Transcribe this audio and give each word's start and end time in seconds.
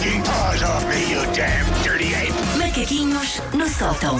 taking 0.00 0.22
paws 0.22 0.62
off 0.62 0.84
me, 0.86 1.10
you 1.12 1.20
damn 1.34 1.66
dirty 1.82 2.14
ape! 2.14 2.32
Macaquinhos 2.58 3.40
no 3.52 3.68
sótão. 3.68 4.18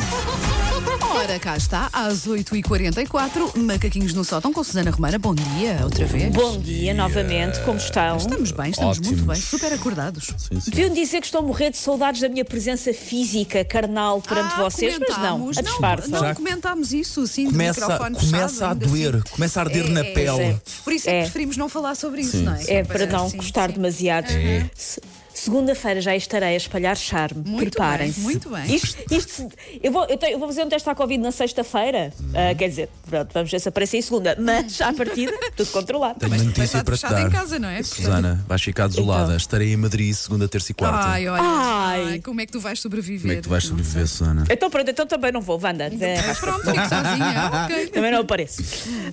Ora, 1.12 1.38
cá 1.38 1.56
está, 1.56 1.88
às 1.92 2.26
8h44, 2.26 3.56
Macaquinhos 3.56 4.14
no 4.14 4.24
Sótão 4.24 4.52
com 4.52 4.62
Susana 4.64 4.90
Romana. 4.90 5.18
Bom 5.18 5.34
dia, 5.34 5.80
outra 5.82 6.06
vez. 6.06 6.32
Bom 6.32 6.58
dia 6.58 6.94
novamente, 6.94 7.60
como 7.60 7.76
estão? 7.78 8.16
Estamos 8.16 8.52
bem, 8.52 8.70
estamos 8.70 8.98
muito 8.98 9.12
Ótimos. 9.20 9.34
bem, 9.38 9.42
super 9.46 9.72
acordados. 9.72 10.32
Sim, 10.38 10.60
sim. 10.60 10.70
Deviam 10.70 10.94
dizer 10.94 11.20
que 11.20 11.26
estou 11.26 11.40
a 11.40 11.42
morrer 11.44 11.70
de 11.70 11.76
saudades 11.76 12.20
da 12.20 12.28
minha 12.28 12.44
presença 12.44 12.94
física, 12.94 13.64
carnal, 13.64 14.22
perante 14.22 14.54
Ah, 14.56 14.62
vocês, 14.62 14.98
mas 14.98 15.18
não, 15.18 15.48
a 15.48 15.60
disfarça. 15.62 16.08
Não, 16.08 16.20
não 16.20 16.28
Já- 16.28 16.34
comentámos 16.34 16.92
isso, 16.92 17.26
sim, 17.26 17.46
de 17.46 17.52
Começa, 17.52 17.80
microfone 17.80 18.16
começa 18.16 18.48
fechado, 18.48 18.62
a 18.64 18.72
ainda 18.72 18.86
doer, 18.86 19.14
assim. 19.16 19.34
começa 19.34 19.60
a 19.60 19.62
arder 19.64 19.88
na 19.90 20.00
É, 20.00 20.12
pele. 20.12 20.42
é. 20.42 20.56
Por 20.84 20.92
isso 20.92 21.08
é, 21.10 21.12
É. 21.12 21.16
que 21.18 21.24
preferimos 21.24 21.56
não 21.56 21.68
falar 21.68 21.94
sobre 21.96 22.22
isso, 22.22 22.36
não 22.38 22.54
é? 22.54 22.64
É 22.68 22.84
para 22.84 23.06
não 23.06 23.28
Sim, 23.28 23.36
gostar 23.38 23.68
sim. 23.68 23.74
demasiado. 23.76 24.28
Se- 24.74 25.00
Segunda-feira 25.32 26.00
já 26.00 26.14
estarei 26.14 26.50
a 26.50 26.56
espalhar 26.56 26.96
charme. 26.96 27.42
Muito 27.46 27.70
Preparem-se. 27.70 28.14
bem, 28.16 28.22
muito 28.24 28.50
bem. 28.50 28.74
Isto, 28.74 28.96
isto- 29.14 29.48
eu, 29.82 29.90
vou, 29.92 30.04
eu, 30.06 30.16
tenho- 30.16 30.32
eu 30.32 30.38
vou 30.38 30.48
fazer 30.48 30.64
um 30.64 30.68
teste 30.68 30.88
à 30.90 30.94
Covid 30.94 31.22
na 31.22 31.30
sexta-feira. 31.32 32.12
Ah, 32.34 32.54
quer 32.54 32.68
dizer, 32.68 32.88
pronto, 33.08 33.30
vamos 33.32 33.50
ver 33.50 33.60
se 33.60 33.68
aparece 33.68 33.96
em 33.96 34.02
segunda. 34.02 34.36
Mas 34.38 34.80
à 34.80 34.92
partida, 34.92 35.32
tudo 35.56 35.70
controlado. 35.70 36.18
Tenho 36.18 36.32
uma 36.32 36.38
Mas 36.38 36.46
notícia 36.46 36.84
para 36.84 36.96
te 36.96 37.02
dar. 37.08 37.26
em 37.26 37.30
casa, 37.30 37.58
não 37.58 37.68
é? 37.68 37.82
Susana, 37.82 38.44
vais 38.48 38.62
ficar 38.62 38.88
desolada. 38.88 39.24
Então. 39.24 39.36
Estarei 39.36 39.72
em 39.72 39.76
Madrid 39.76 40.12
segunda, 40.14 40.48
terça 40.48 40.72
e 40.72 40.74
quarta. 40.74 41.08
Ai, 41.08 41.28
olha, 41.28 41.42
Ai. 41.42 42.04
ai, 42.12 42.18
como 42.20 42.40
é 42.40 42.46
que 42.46 42.52
tu 42.52 42.60
vais 42.60 42.78
sobreviver? 42.80 43.20
Como 43.22 43.32
é 43.32 43.36
que 43.36 43.42
tu 43.42 43.48
vais 43.50 43.64
sobreviver, 43.64 44.06
Susana? 44.06 44.44
Então 44.50 44.68
pronto, 44.70 44.90
então 44.90 45.06
também 45.06 45.32
não 45.32 45.40
vou, 45.40 45.58
Wanda. 45.62 45.84
É, 45.84 45.90
sei. 46.22 46.34
Pronto, 46.34 46.60
fico 46.70 46.76
sozinha, 46.88 47.50
ok. 47.64 47.86
Também 47.88 48.10
não 48.12 48.20
apareço. 48.20 48.62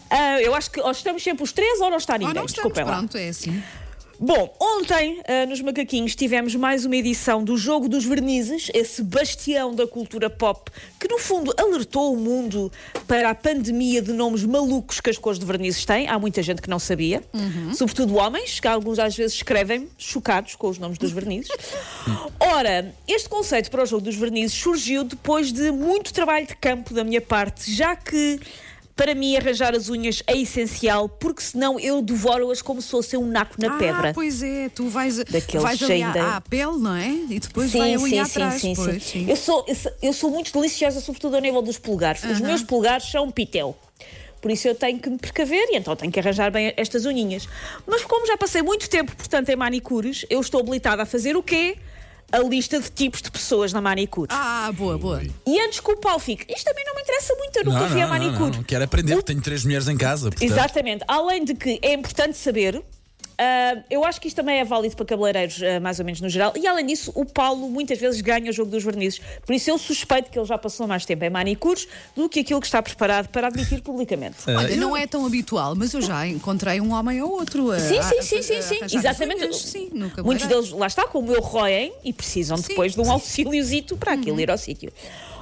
Ah, 0.10 0.42
eu 0.42 0.54
acho 0.56 0.72
que 0.72 0.80
ou 0.82 0.92
estamos 0.92 1.24
sempre 1.24 1.44
os 1.44 1.52
três 1.52 1.80
ou 1.80 1.90
não 1.90 1.98
está 1.98 2.14
Ou 2.14 2.20
ninguém. 2.20 2.34
não 2.36 2.46
estamos, 2.46 2.54
Desculpem 2.74 2.84
lá. 2.84 2.98
pronto, 2.98 3.18
é 3.18 3.30
assim. 3.30 3.62
Bom, 4.20 4.52
ontem 4.60 5.22
ah, 5.28 5.46
nos 5.46 5.62
Macaquinhos 5.62 6.16
tivemos 6.16 6.56
mais 6.56 6.86
uma 6.86 6.96
edição 6.96 7.44
do 7.44 7.56
Jogo 7.56 7.88
dos 7.88 8.04
Vernizes, 8.04 8.72
esse 8.74 9.04
bastião 9.04 9.76
da 9.76 9.86
cultura 9.86 10.28
pop 10.28 10.72
que, 11.00 11.08
no 11.08 11.20
fundo, 11.20 11.54
alertou 11.56 12.14
o 12.14 12.18
mundo 12.18 12.72
para 13.08 13.30
a 13.30 13.36
pandemia 13.36 14.02
de 14.02 14.12
nomes 14.12 14.44
malucos 14.44 15.00
que 15.00 15.12
as 15.12 15.20
cores 15.20 15.38
de 15.38 15.46
vernizes 15.46 15.86
têm. 15.86 16.08
Há 16.08 16.18
muita 16.18 16.42
gente 16.42 16.64
que 16.64 16.70
não 16.70 16.80
sabia, 16.80 17.24
sobretudo 17.76 18.16
homens, 18.16 18.60
que 18.60 18.68
alguns 18.68 18.98
às 18.98 19.16
vezes 19.16 19.36
escrevem 19.36 19.88
chocados 20.00 20.56
com 20.56 20.68
os 20.68 20.80
nomes 20.80 20.98
dos 20.98 21.12
vernizes. 21.12 21.52
Ora, 22.40 22.92
este 23.08 23.30
conceito 23.30 23.70
para 23.70 23.84
o 23.84 23.86
Jogo 23.86 24.04
dos 24.04 24.16
Vernizes 24.16 24.58
surgiu 24.58 25.04
depois 25.04 25.52
de 25.52 25.72
muito 25.72 26.12
trabalho 26.12 26.48
de 26.48 26.56
campo 26.56 26.94
da 26.94 27.04
minha 27.04 27.22
parte, 27.22 27.72
já 27.72 27.96
que. 27.96 28.40
Para 28.98 29.14
mim, 29.14 29.38
arranjar 29.38 29.76
as 29.76 29.90
unhas 29.90 30.24
é 30.26 30.36
essencial, 30.36 31.08
porque 31.08 31.42
senão 31.42 31.80
eu 31.80 32.02
devoro-as 32.02 32.64
como 32.64 32.82
se 32.82 32.90
fosse 32.90 33.16
um 33.16 33.28
naco 33.28 33.56
na 33.60 33.76
ah, 33.76 33.78
pedra. 33.78 34.12
pois 34.14 34.42
é, 34.42 34.70
tu 34.70 34.90
vais, 34.90 35.18
Daqueles 35.18 35.62
vais 35.62 35.84
ali 35.84 36.02
à, 36.02 36.38
à 36.38 36.42
pele, 36.42 36.78
não 36.80 36.96
é? 36.96 37.10
E 37.30 37.40
depois 37.40 37.72
vai 37.72 37.94
a 37.94 38.00
unha 38.00 38.24
atrás. 38.24 38.62
pois, 38.76 39.04
sim. 39.04 39.30
Eu, 39.30 39.36
sou, 39.36 39.64
eu, 39.68 39.76
sou, 39.76 39.92
eu 40.02 40.14
sou 40.14 40.32
muito 40.32 40.52
deliciosa, 40.52 41.00
sobretudo 41.00 41.36
ao 41.36 41.42
nível 41.42 41.62
dos 41.62 41.78
polegares. 41.78 42.24
Os 42.24 42.42
meus 42.42 42.64
polegares 42.64 43.10
são 43.10 43.30
pitel. 43.30 43.78
Por 44.42 44.52
isso 44.52 44.68
eu 44.68 44.76
tenho 44.76 45.00
que 45.00 45.10
me 45.10 45.18
precaver 45.18 45.68
e 45.72 45.78
então 45.78 45.96
tenho 45.96 46.12
que 46.12 46.20
arranjar 46.20 46.52
bem 46.52 46.74
estas 46.78 47.06
unhinhas. 47.06 47.48
Mas 47.86 48.04
como 48.04 48.26
já 48.26 48.38
passei 48.38 48.62
muito 48.62 48.90
tempo, 48.90 49.16
portanto, 49.16 49.50
em 49.50 49.56
manicures, 49.56 50.26
eu 50.30 50.40
estou 50.42 50.60
habilitada 50.62 51.04
a 51.04 51.06
fazer 51.06 51.36
o 51.36 51.44
quê? 51.44 51.78
A 52.32 52.40
lista 52.40 52.80
de 52.80 52.90
tipos 52.92 53.22
de 53.22 53.32
pessoas 53.32 53.72
na 53.72 53.80
manicure. 53.80 54.28
Ah, 54.32 54.70
boa, 54.76 54.98
boa. 54.98 55.22
E 55.46 55.60
antes 55.62 55.80
que 55.80 55.90
o 55.92 55.96
pau 55.98 56.20
fique, 56.20 56.46
isto 56.54 56.66
também 56.66 56.84
não 56.86 56.94
me 56.94 57.02
interessa 57.02 57.34
muito, 57.36 57.58
eu 57.58 57.64
nunca 57.66 57.88
fui 57.88 58.02
a 58.02 58.08
manicure. 58.08 58.58
não. 58.58 58.64
Quero 58.64 58.84
aprender, 58.84 59.14
porque 59.14 59.28
tenho 59.28 59.42
três 59.42 59.64
mulheres 59.64 59.88
em 59.88 59.96
casa. 59.98 60.30
portanto- 60.30 60.44
Exatamente. 60.52 61.04
Além 61.08 61.46
de 61.46 61.54
que 61.56 61.80
é 61.82 61.94
importante 61.94 62.38
saber. 62.38 62.84
Ah, 63.40 63.78
eu 63.90 64.04
acho 64.04 64.20
que 64.20 64.28
isto 64.28 64.36
também 64.36 64.60
é 64.60 64.66
válido 64.66 64.96
para 64.96 65.06
cabeleireiros, 65.06 65.62
ah, 65.62 65.80
mais 65.80 66.00
ou 66.00 66.06
menos 66.06 66.22
no 66.22 66.30
geral. 66.30 66.54
E 66.56 66.66
além 66.66 66.86
disso, 66.86 67.12
o 67.16 67.26
Paulo 67.26 67.70
muitas 67.70 68.00
vezes 68.00 68.20
ganha 68.22 68.50
o 68.50 68.54
jogo 68.54 68.72
dos 68.72 68.84
vernizes. 68.84 69.22
Por 69.46 69.54
isso 69.54 69.70
eu 69.70 69.78
suspeito 69.78 70.32
que 70.32 70.40
ele 70.40 70.46
já 70.46 70.58
passou 70.58 70.88
mais 70.88 71.06
tempo 71.06 71.24
em 71.24 71.30
manicures 71.30 71.88
do 72.16 72.28
que 72.28 72.40
aquilo 72.40 72.60
que 72.60 72.68
está 72.68 72.82
preparado 72.82 73.28
para 73.30 73.48
admitir 73.48 73.82
publicamente. 73.82 74.38
Olha, 74.48 74.76
não 74.76 74.98
é 74.98 75.06
tão 75.06 75.26
habitual, 75.26 75.76
mas 75.76 75.94
eu 75.94 76.02
já 76.02 76.26
encontrei 76.28 76.82
um 76.82 76.92
homem 76.94 77.22
ou 77.22 77.32
outro 77.32 77.72
a, 77.72 77.80
Sim, 77.80 78.02
sim, 78.02 78.22
sim, 78.22 78.42
sim, 78.42 78.62
sim. 78.62 78.80
Exatamente. 78.98 79.44
unhas. 79.44 79.58
Sim, 79.58 79.90
Muitos 80.24 80.48
deles, 80.48 80.72
lá 80.72 80.88
está, 80.88 81.06
como 81.06 81.32
eu, 81.32 81.42
roem 81.42 81.94
e 82.04 82.12
precisam 82.12 82.58
Sim. 82.58 82.70
depois 82.70 82.94
de 82.94 83.02
um 83.02 83.12
auxíliozito 83.12 83.98
para 83.98 84.14
aquilo 84.14 84.40
ir 84.40 84.50
ao 84.50 84.58
sítio. 84.58 84.92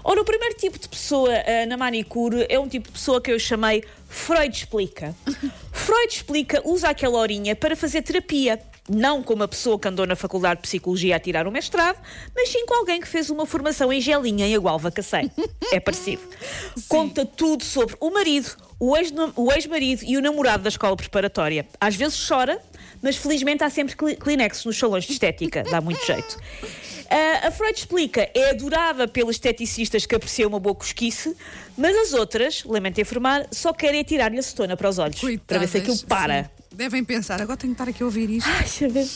Ora, 0.07 0.21
o 0.21 0.23
primeiro 0.25 0.55
tipo 0.55 0.77
de 0.77 0.87
pessoa 0.87 1.31
ah, 1.33 1.65
na 1.65 1.75
manicure 1.75 2.45
é 2.47 2.59
um 2.59 2.67
tipo 2.67 2.87
de 2.89 2.93
pessoa 2.93 3.19
que 3.19 3.31
eu 3.31 3.39
chamei 3.39 3.83
Freud 4.07 4.55
explica. 4.55 5.15
Freud 5.73 6.13
explica 6.13 6.61
usa 6.63 6.89
aquela 6.89 7.17
horinha 7.17 7.55
para 7.55 7.75
fazer 7.75 8.03
terapia. 8.03 8.61
Não 8.87 9.23
como 9.23 9.41
a 9.41 9.47
pessoa 9.47 9.79
que 9.79 9.87
andou 9.87 10.05
na 10.05 10.15
faculdade 10.15 10.57
de 10.61 10.67
psicologia 10.67 11.15
a 11.15 11.19
tirar 11.19 11.47
o 11.47 11.51
mestrado, 11.51 11.97
mas 12.35 12.49
sim 12.49 12.67
com 12.67 12.75
alguém 12.75 13.01
que 13.01 13.07
fez 13.07 13.31
uma 13.31 13.43
formação 13.47 13.91
em 13.91 13.99
gelinha 13.99 14.45
em 14.45 14.53
Agualva 14.55 14.91
Cacém. 14.91 15.31
É 15.71 15.79
parecido. 15.79 16.21
Conta 16.87 17.25
tudo 17.25 17.63
sobre 17.63 17.95
o 17.99 18.11
marido, 18.11 18.55
o 18.79 18.95
ex- 18.95 19.11
o 19.35 19.51
ex-marido 19.51 20.03
e 20.05 20.15
o 20.17 20.21
namorado 20.21 20.61
da 20.61 20.69
escola 20.69 20.95
preparatória. 20.95 21.67
Às 21.81 21.95
vezes 21.95 22.27
chora, 22.27 22.61
mas 23.01 23.15
felizmente 23.15 23.63
há 23.63 23.71
sempre 23.71 23.95
Kleenex 23.95 24.63
nos 24.65 24.77
salões 24.77 25.05
de 25.05 25.13
estética. 25.13 25.63
Dá 25.63 25.81
muito 25.81 26.05
jeito. 26.05 26.37
Ah, 27.09 27.47
a 27.47 27.51
Freud 27.51 27.77
explica, 27.77 28.29
é 28.33 28.49
adorada 28.51 29.07
pelos 29.07 29.35
esteticistas 29.35 30.05
que 30.05 30.15
apreciam 30.15 30.49
uma 30.49 30.59
boa 30.59 30.75
cosquice, 30.75 31.35
mas 31.77 31.95
as 31.95 32.13
outras, 32.13 32.63
lamento 32.63 32.99
informar, 33.01 33.47
só 33.51 33.73
querem 33.73 34.03
tirar-lhe 34.03 34.39
a 34.39 34.43
cetona 34.43 34.75
para 34.75 34.89
os 34.89 34.97
olhos. 34.97 35.19
para 35.45 35.59
ver 35.59 35.67
se 35.67 35.77
aquilo 35.77 35.97
Coitadas, 35.97 36.03
para. 36.03 36.43
sim. 36.43 36.49
Devem 36.75 37.03
pensar, 37.03 37.41
agora 37.41 37.57
tenho 37.57 37.73
que 37.73 37.81
estar 37.81 37.89
aqui 37.89 38.03
a 38.03 38.05
ouvir 38.05 38.29
isto. 38.29 38.49
Ai, 38.49 38.63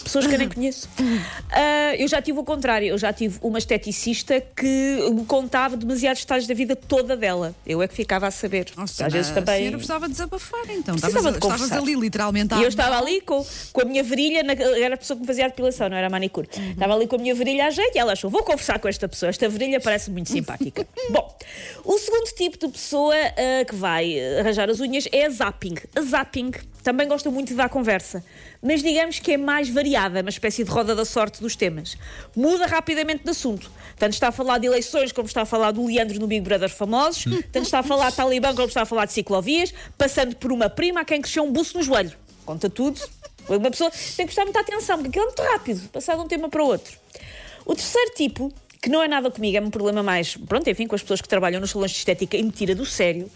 pessoas 0.03 0.25
que 0.25 0.33
eu 0.33 0.39
nem 0.39 0.47
conheço. 0.49 0.87
Ah, 1.51 1.95
eu 1.97 2.07
já 2.07 2.21
tive 2.21 2.39
o 2.39 2.43
contrário, 2.43 2.87
eu 2.87 2.97
já 2.97 3.11
tive 3.11 3.37
uma 3.41 3.57
esteticista 3.59 4.39
que 4.41 5.09
me 5.13 5.25
contava 5.25 5.75
demasiados 5.75 6.21
detalhes 6.21 6.47
da 6.47 6.53
vida 6.53 6.75
toda 6.75 7.17
dela. 7.17 7.53
Eu 7.67 7.81
é 7.81 7.87
que 7.87 7.93
ficava 7.95 8.27
a 8.27 8.31
saber. 8.31 8.67
Nossa, 8.77 9.05
Às 9.05 9.13
vezes 9.13 9.31
a 9.31 9.35
também. 9.35 9.57
senhora 9.57 9.77
precisava 9.77 10.07
desabafar, 10.09 10.61
então. 10.69 10.95
Precisava 10.95 11.29
Estavas, 11.31 11.61
estavas 11.61 11.71
ali 11.83 11.95
literalmente 11.95 12.53
E 12.55 12.63
eu 12.63 12.69
estava 12.69 12.97
ali 12.97 13.21
com, 13.21 13.45
com 13.73 13.81
a 13.81 13.85
minha 13.85 14.03
virilha, 14.03 14.41
na- 14.43 14.53
era 14.53 14.95
a 14.95 14.97
pessoa 14.97 15.15
que 15.17 15.21
me 15.21 15.27
fazia 15.27 15.45
a 15.45 15.47
depilação, 15.49 15.89
não 15.89 15.97
era 15.97 16.07
a 16.07 16.09
manicure. 16.09 16.47
Estava 16.71 16.93
ali 16.95 17.07
com 17.07 17.15
a 17.17 17.19
minha 17.19 17.35
virilha 17.35 17.67
à 17.67 17.69
jeito 17.71 17.95
e 17.95 17.99
ela 17.99 18.13
achou: 18.13 18.29
vou 18.29 18.43
conversar 18.43 18.79
com 18.79 18.87
esta 18.87 19.07
pessoa, 19.07 19.29
esta 19.29 19.49
virilha 19.49 19.79
parece 19.81 20.09
muito 20.09 20.29
simpática. 20.29 20.87
Bom, 21.11 21.37
o 21.83 21.97
segundo 21.97 22.25
tipo 22.35 22.57
de 22.57 22.71
pessoa 22.71 23.13
ah, 23.15 23.65
que 23.65 23.75
vai 23.75 24.17
ah, 24.19 24.39
arranjar 24.39 24.69
as 24.69 24.79
unhas 24.79 25.07
é 25.11 25.25
a 25.25 25.29
zapping. 25.29 25.75
A 25.95 26.01
zapping 26.01 26.51
também 26.83 27.07
gosta 27.07 27.29
muito 27.29 27.48
dar 27.53 27.69
conversa, 27.69 28.23
mas 28.61 28.81
digamos 28.81 29.19
que 29.19 29.33
é 29.33 29.37
mais 29.37 29.69
variada, 29.69 30.21
uma 30.21 30.29
espécie 30.29 30.63
de 30.63 30.69
roda 30.69 30.95
da 30.95 31.05
sorte 31.05 31.41
dos 31.41 31.55
temas. 31.55 31.97
Muda 32.35 32.65
rapidamente 32.65 33.23
de 33.23 33.29
assunto. 33.29 33.71
Tanto 33.97 34.13
está 34.13 34.29
a 34.29 34.31
falar 34.31 34.57
de 34.57 34.67
eleições 34.67 35.11
como 35.11 35.27
está 35.27 35.43
a 35.43 35.45
falar 35.45 35.71
do 35.71 35.85
Leandro 35.85 36.19
no 36.19 36.27
Big 36.27 36.41
Brother 36.41 36.69
famosos, 36.69 37.25
tanto 37.51 37.65
está 37.65 37.79
a 37.79 37.83
falar 37.83 38.09
de 38.09 38.17
Talibã 38.17 38.53
como 38.53 38.67
está 38.67 38.81
a 38.81 38.85
falar 38.85 39.05
de 39.05 39.13
ciclovias, 39.13 39.73
passando 39.97 40.35
por 40.35 40.51
uma 40.51 40.69
prima 40.69 41.01
a 41.01 41.05
quem 41.05 41.21
cresceu 41.21 41.43
um 41.43 41.51
buço 41.51 41.77
no 41.77 41.83
joelho. 41.83 42.13
Conta 42.45 42.69
tudo. 42.69 42.99
Uma 43.47 43.71
pessoa 43.71 43.89
tem 43.89 44.25
que 44.27 44.33
prestar 44.33 44.43
muita 44.43 44.59
atenção, 44.59 44.97
porque 44.97 45.09
aquilo 45.09 45.23
é 45.23 45.27
muito 45.27 45.41
rápido, 45.41 45.89
passar 45.89 46.15
de 46.15 46.21
um 46.21 46.27
tema 46.27 46.49
para 46.49 46.63
o 46.63 46.67
outro. 46.67 46.97
O 47.65 47.73
terceiro 47.75 48.11
tipo, 48.15 48.53
que 48.81 48.89
não 48.89 49.01
é 49.01 49.07
nada 49.07 49.29
comigo, 49.31 49.57
é 49.57 49.61
um 49.61 49.69
problema 49.69 50.03
mais, 50.03 50.35
pronto, 50.35 50.69
enfim, 50.69 50.87
com 50.87 50.95
as 50.95 51.01
pessoas 51.01 51.21
que 51.21 51.27
trabalham 51.27 51.59
nos 51.59 51.71
salões 51.71 51.91
de 51.91 51.97
estética 51.97 52.37
e 52.37 52.43
me 52.43 52.51
tira 52.51 52.75
do 52.75 52.85
sério, 52.85 53.29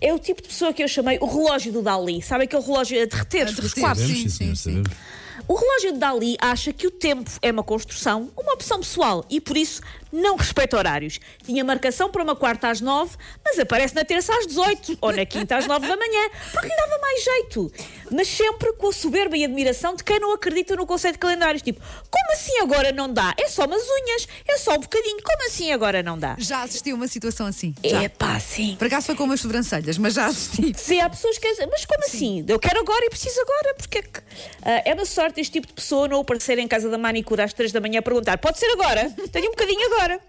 é 0.00 0.12
o 0.12 0.18
tipo 0.18 0.42
de 0.42 0.48
pessoa 0.48 0.72
que 0.72 0.82
eu 0.82 0.88
chamei 0.88 1.18
o 1.20 1.26
relógio 1.26 1.72
do 1.72 1.82
Dali. 1.82 2.22
Sabe 2.22 2.44
aquele 2.44 2.62
relógio 2.62 3.02
a 3.02 3.06
derreter, 3.06 3.42
A 3.42 3.44
dos 3.46 3.54
derreter, 3.56 3.74
sim, 3.74 3.80
Sabemos, 3.80 4.32
sim, 4.34 4.54
senhor, 4.54 4.56
sim. 4.56 4.82
O 5.46 5.54
relógio 5.54 5.92
de 5.92 5.98
Dali 5.98 6.36
acha 6.40 6.72
que 6.72 6.86
o 6.86 6.90
tempo 6.90 7.30
é 7.40 7.50
uma 7.50 7.62
construção, 7.62 8.30
uma 8.36 8.54
opção 8.54 8.80
pessoal 8.80 9.24
e 9.30 9.40
por 9.40 9.56
isso 9.56 9.80
não 10.12 10.36
respeita 10.36 10.76
horários. 10.76 11.20
Tinha 11.44 11.64
marcação 11.64 12.10
para 12.10 12.22
uma 12.22 12.34
quarta 12.34 12.68
às 12.68 12.80
nove, 12.80 13.16
mas 13.44 13.58
aparece 13.58 13.94
na 13.94 14.04
terça 14.04 14.32
às 14.32 14.46
18 14.46 14.98
ou 15.00 15.12
na 15.12 15.24
quinta 15.26 15.56
às 15.56 15.66
nove 15.66 15.86
da 15.86 15.96
manhã, 15.96 16.30
porque 16.52 16.66
lhe 16.66 16.76
dava 16.76 16.98
mais 17.00 17.24
jeito. 17.24 17.72
Mas 18.10 18.26
sempre 18.28 18.72
com 18.72 18.88
a 18.88 18.92
soberba 18.92 19.36
e 19.36 19.44
admiração 19.44 19.94
de 19.94 20.02
quem 20.02 20.18
não 20.18 20.32
acredita 20.32 20.74
no 20.76 20.86
conceito 20.86 21.14
de 21.14 21.18
calendários. 21.18 21.62
Tipo, 21.62 21.80
como 21.80 22.32
assim 22.32 22.58
agora 22.60 22.90
não 22.90 23.12
dá? 23.12 23.34
É 23.36 23.48
só 23.48 23.66
umas 23.66 23.82
unhas, 23.82 24.26
é 24.46 24.56
só 24.56 24.74
um 24.74 24.80
bocadinho. 24.80 25.18
Como 25.22 25.46
assim 25.46 25.72
agora 25.72 26.02
não 26.02 26.18
dá? 26.18 26.36
Já 26.38 26.62
assisti 26.62 26.90
a 26.90 26.94
uma 26.94 27.06
situação 27.06 27.46
assim. 27.46 27.74
É 27.82 28.08
pá, 28.08 28.40
sim. 28.40 28.76
Por 28.78 28.86
acaso 28.86 29.06
foi 29.06 29.14
com 29.14 29.24
umas 29.24 29.40
sobrancelhas, 29.40 29.98
mas 29.98 30.14
já 30.14 30.26
assisti. 30.26 30.72
Sim, 30.76 31.00
há 31.00 31.10
pessoas 31.10 31.36
que 31.38 31.48
dizem, 31.50 31.68
mas 31.70 31.84
como 31.84 32.04
assim? 32.04 32.44
Eu 32.48 32.58
quero 32.58 32.80
agora 32.80 33.04
e 33.04 33.10
preciso 33.10 33.40
agora, 33.42 33.74
porque 33.74 33.98
é 33.98 34.02
que. 34.02 34.20
Ah, 34.62 34.82
é 34.86 34.94
uma 34.94 35.04
sorte 35.04 35.27
este 35.36 35.52
tipo 35.52 35.66
de 35.66 35.72
pessoa 35.74 36.08
não 36.08 36.20
aparecer 36.20 36.58
em 36.58 36.66
casa 36.66 36.88
da 36.88 36.96
manicure 36.98 37.42
às 37.42 37.52
três 37.52 37.70
da 37.72 37.80
manhã 37.80 37.98
a 37.98 38.02
perguntar: 38.02 38.38
pode 38.38 38.58
ser 38.58 38.70
agora? 38.72 39.10
Tenho 39.30 39.48
um 39.48 39.50
bocadinho 39.50 39.94
agora. 39.94 40.20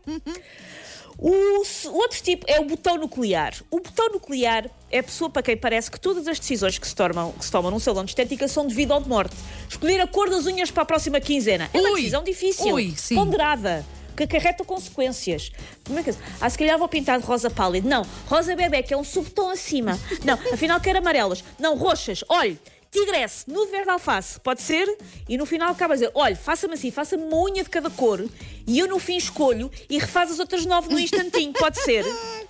O, 1.21 1.63
outro 1.89 2.21
tipo 2.23 2.45
é 2.47 2.61
o 2.61 2.63
botão 2.63 2.97
nuclear. 2.97 3.53
O 3.69 3.81
botão 3.81 4.07
nuclear 4.09 4.69
é 4.89 4.99
a 4.99 5.03
pessoa 5.03 5.29
para 5.29 5.43
quem 5.43 5.57
parece 5.57 5.91
que 5.91 5.99
todas 5.99 6.25
as 6.29 6.39
decisões 6.39 6.77
que 6.77 6.87
se, 6.87 6.95
tomam, 6.95 7.33
que 7.33 7.43
se 7.43 7.51
tomam 7.51 7.69
num 7.69 7.79
salão 7.79 8.05
de 8.05 8.11
estética 8.11 8.47
são 8.47 8.65
de 8.65 8.73
vida 8.73 8.95
ou 8.95 9.01
de 9.01 9.09
morte. 9.09 9.35
Escolher 9.67 9.99
a 9.99 10.07
cor 10.07 10.29
das 10.29 10.45
unhas 10.45 10.71
para 10.71 10.83
a 10.83 10.85
próxima 10.85 11.19
quinzena 11.19 11.69
é 11.73 11.77
uma 11.77 11.89
Ui, 11.89 11.95
decisão 11.97 12.23
difícil, 12.23 12.73
ui, 12.73 12.93
ponderada. 13.13 13.85
que 14.15 14.23
acarreta 14.23 14.63
consequências. 14.63 15.51
Como 15.85 15.99
é 15.99 16.03
que 16.03 16.11
é? 16.11 16.15
Ah, 16.39 16.49
se 16.49 16.57
calhar 16.57 16.79
vou 16.79 16.87
pintar 16.87 17.19
de 17.19 17.25
rosa 17.25 17.49
pálido. 17.49 17.89
Não, 17.89 18.05
rosa 18.27 18.55
bebê, 18.55 18.81
que 18.81 18.93
é 18.93 18.97
um 18.97 19.03
subtom 19.03 19.49
acima. 19.49 19.99
Não, 20.23 20.35
afinal 20.53 20.79
quero 20.79 20.99
amarelas. 20.99 21.43
Não, 21.59 21.75
roxas. 21.75 22.23
Olhe, 22.29 22.57
tigresse, 22.91 23.49
nude 23.49 23.71
verde 23.71 23.89
alface, 23.89 24.39
pode 24.39 24.61
ser? 24.61 24.87
E 25.27 25.37
no 25.37 25.45
final 25.45 25.71
acaba 25.71 25.93
a 25.93 25.95
dizer: 25.95 26.11
olha, 26.13 26.35
faça-me 26.35 26.73
assim, 26.73 26.91
faça-me 26.91 27.23
uma 27.23 27.37
unha 27.43 27.63
de 27.63 27.69
cada 27.69 27.89
cor 27.89 28.25
e 28.67 28.79
eu 28.79 28.87
no 28.87 28.99
fim 28.99 29.17
escolho 29.17 29.71
e 29.89 29.97
refaz 29.99 30.31
as 30.31 30.39
outras 30.39 30.65
nove 30.65 30.89
no 30.93 30.99
instantinho, 30.99 31.53
pode 31.53 31.79
ser? 31.81 32.03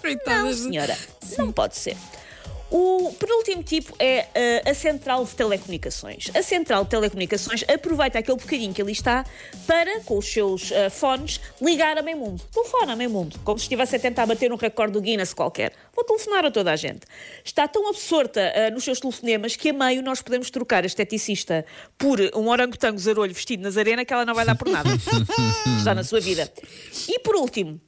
Não, 0.65 0.71
senhora, 0.71 0.97
não 1.37 1.51
pode 1.51 1.75
ser. 1.77 1.97
O 2.71 3.11
penúltimo 3.13 3.63
tipo 3.63 3.95
é 3.97 4.27
uh, 4.65 4.69
a 4.69 4.73
central 4.75 5.25
de 5.25 5.31
telecomunicações. 5.35 6.29
A 6.35 6.43
central 6.43 6.83
de 6.83 6.91
telecomunicações 6.91 7.63
aproveita 7.67 8.19
aquele 8.19 8.37
bocadinho 8.37 8.73
que 8.73 8.81
ali 8.81 8.91
está 8.91 9.25
para, 9.65 10.01
com 10.01 10.19
os 10.19 10.31
seus 10.31 10.69
uh, 10.69 10.89
fones, 10.91 11.41
ligar 11.59 11.97
a 11.97 12.03
meio 12.03 12.17
mundo. 12.17 12.43
Telefona 12.51 12.93
a 12.93 12.95
meio 12.95 13.09
mundo, 13.09 13.39
como 13.43 13.57
se 13.57 13.63
estivesse 13.63 13.95
a 13.95 13.99
tentar 13.99 14.27
bater 14.27 14.51
um 14.53 14.55
recorde 14.55 14.93
do 14.93 15.01
Guinness 15.01 15.33
qualquer. 15.33 15.73
Vou 15.95 16.05
telefonar 16.05 16.45
a 16.45 16.51
toda 16.51 16.71
a 16.71 16.75
gente. 16.75 17.07
Está 17.43 17.67
tão 17.67 17.89
absorta 17.89 18.39
uh, 18.39 18.73
nos 18.73 18.83
seus 18.83 18.99
telefonemas 18.99 19.55
que 19.55 19.69
a 19.69 19.73
meio 19.73 20.03
nós 20.03 20.21
podemos 20.21 20.51
trocar 20.51 20.83
a 20.83 20.87
esteticista 20.87 21.65
por 21.97 22.19
um 22.35 22.49
orangotango 22.49 22.99
zarolho 22.99 23.33
vestido 23.33 23.63
nas 23.63 23.77
arenas 23.77 24.05
que 24.05 24.13
ela 24.13 24.25
não 24.25 24.35
vai 24.35 24.45
dar 24.45 24.55
por 24.55 24.69
nada. 24.69 24.89
está 25.79 25.95
na 25.95 26.03
sua 26.03 26.19
vida. 26.19 26.51
E 27.07 27.17
por 27.19 27.35
último, 27.35 27.81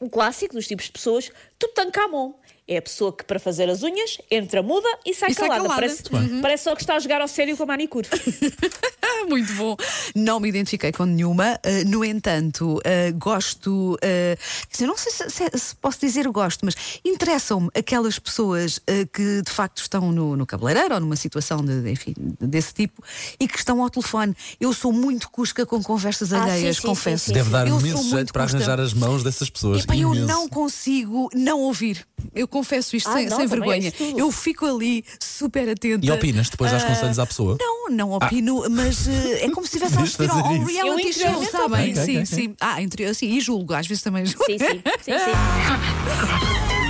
um 0.00 0.08
clássico 0.08 0.54
dos 0.54 0.66
tipos 0.66 0.86
de 0.86 0.92
pessoas, 0.92 1.30
Tutankhamon. 1.58 2.34
É 2.66 2.78
a 2.78 2.82
pessoa 2.82 3.12
que, 3.12 3.22
para 3.24 3.38
fazer 3.38 3.68
as 3.68 3.82
unhas, 3.82 4.16
entra 4.30 4.62
muda 4.62 4.88
e 5.04 5.12
sai 5.14 5.30
E 5.30 5.34
sai 5.34 5.48
calada. 5.48 5.64
calada. 5.68 5.80
Parece, 5.82 6.40
parece 6.40 6.64
só 6.64 6.74
que 6.74 6.80
está 6.82 6.96
a 6.96 6.98
jogar 6.98 7.20
ao 7.20 7.28
sério 7.28 7.54
com 7.58 7.62
a 7.62 7.66
manicure. 7.66 8.08
Muito 9.28 9.52
bom. 9.54 9.76
Não 10.14 10.40
me 10.40 10.48
identifiquei 10.48 10.90
com 10.92 11.04
nenhuma. 11.04 11.60
Uh, 11.64 11.88
no 11.88 12.04
entanto, 12.04 12.78
uh, 12.78 13.18
gosto. 13.18 13.94
uh, 13.96 14.86
não 14.86 14.96
sei 14.96 15.12
se, 15.12 15.30
se- 15.30 15.58
se 15.58 15.76
posso 15.76 16.00
dizer 16.00 16.26
gosto, 16.28 16.64
mas 16.64 16.74
interessam-me 17.04 17.68
aquelas 17.74 18.18
pessoas 18.18 18.78
uh, 18.78 19.06
que 19.12 19.42
de 19.42 19.50
facto 19.50 19.78
estão 19.82 20.10
no, 20.10 20.34
no 20.36 20.46
cabeleireiro 20.46 20.94
ou 20.94 21.00
numa 21.00 21.16
situação 21.16 21.62
de, 21.64 21.90
enfim, 21.90 22.14
desse 22.40 22.72
tipo 22.74 23.02
e 23.38 23.46
que 23.46 23.58
estão 23.58 23.82
ao 23.82 23.90
telefone. 23.90 24.34
Eu 24.60 24.72
sou 24.72 24.92
muito 24.92 25.28
cusca 25.30 25.66
com 25.66 25.82
conversas 25.82 26.32
Ah, 26.32 26.42
alheias, 26.44 26.76
sim, 26.76 26.82
sim, 26.82 26.88
confesso. 26.88 27.24
sim, 27.26 27.30
sim. 27.30 27.34
Deve 27.34 27.50
dar 27.50 27.68
Eu 27.68 27.78
imenso 27.78 28.08
jeito 28.10 28.32
para 28.32 28.44
arranjar 28.44 28.80
as 28.80 28.94
mãos 28.94 29.22
dessas 29.22 29.50
pessoas. 29.50 29.84
Epá, 29.84 29.94
eu 29.96 30.14
não 30.14 30.48
consigo 30.48 31.28
não 31.34 31.60
ouvir. 31.60 32.06
Eu 32.34 32.48
confesso 32.48 32.96
isto 32.96 33.08
Ah, 33.08 33.14
sem, 33.14 33.26
não, 33.28 33.36
sem 33.36 33.44
é 33.44 33.48
vergonha. 33.48 33.92
Eu 34.16 34.30
fico 34.32 34.66
ali 34.66 35.04
super 35.20 35.68
atenta. 35.68 36.04
E 36.04 36.10
opinas, 36.10 36.48
depois 36.50 36.70
dás 36.70 36.82
Ah, 36.82 36.86
conselhos 36.86 37.18
à 37.18 37.26
pessoa? 37.26 37.56
Não, 37.60 37.88
não 37.90 38.12
opino, 38.12 38.64
mas 38.70 39.06
eh, 39.06 39.44
é 39.44 39.50
como 39.50 39.66
se 39.66 39.76
estivesse 39.76 39.98
a 39.98 40.02
assistir 40.02 40.30
ao, 40.30 40.56
isso. 40.56 40.66
reality 40.66 41.12
show, 41.12 41.44
sabem? 41.50 41.92
opino. 41.92 41.96
sim, 41.96 42.02
Ok, 42.02 42.16
ok, 42.22 42.26
sim. 42.26 42.54
Ah, 42.60 42.82
interior, 42.82 43.14
sim, 43.14 43.28
e 43.36 43.40
julgo, 43.40 43.72
às 43.74 43.86
vezes 43.86 44.02
também 44.02 44.24
julgo. 44.26 44.44
sim, 44.46 44.58
sim, 44.58 44.82
sim, 45.02 45.12
sim. 45.18 46.84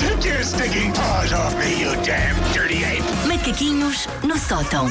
Take 0.00 0.28
your 0.28 0.42
stinking 0.42 0.92
paws 0.92 1.32
off 1.32 1.54
me, 1.58 1.80
you 1.80 1.90
damn 2.04 2.34
dirty 2.52 2.84
ape! 2.84 3.02
Macaquinhos 3.28 4.06
no 4.22 4.38
sótão. 4.38 4.88